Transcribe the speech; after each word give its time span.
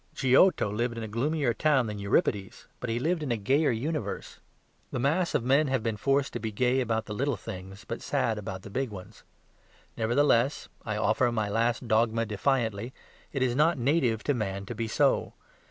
Giotto 0.15 0.71
lived 0.71 0.97
in 0.97 1.03
a 1.03 1.07
gloomier 1.07 1.53
town 1.53 1.85
than 1.85 1.99
Euripides, 1.99 2.65
but 2.79 2.89
he 2.89 2.97
lived 2.97 3.21
in 3.21 3.31
a 3.31 3.37
gayer 3.37 3.69
universe. 3.69 4.39
The 4.89 4.97
mass 4.97 5.35
of 5.35 5.43
men 5.43 5.67
have 5.67 5.83
been 5.83 5.95
forced 5.95 6.33
to 6.33 6.39
be 6.39 6.51
gay 6.51 6.81
about 6.81 7.05
the 7.05 7.13
little 7.13 7.37
things, 7.37 7.85
but 7.87 8.01
sad 8.01 8.39
about 8.39 8.63
the 8.63 8.71
big 8.71 8.89
ones. 8.89 9.21
Nevertheless 9.95 10.69
(I 10.83 10.97
offer 10.97 11.31
my 11.31 11.49
last 11.49 11.87
dogma 11.87 12.25
defiantly) 12.25 12.93
it 13.31 13.43
is 13.43 13.55
not 13.55 13.77
native 13.77 14.23
to 14.23 14.33
man 14.33 14.65
to 14.65 14.73
be 14.73 14.87
so. 14.87 15.33